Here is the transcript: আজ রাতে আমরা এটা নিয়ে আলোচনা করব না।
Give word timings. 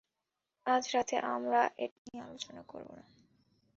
আজ 0.65 0.83
রাতে 0.93 1.15
আমরা 1.33 1.61
এটা 1.77 1.99
নিয়ে 2.05 2.23
আলোচনা 2.23 2.61
করব 2.63 2.89
না। 2.97 3.05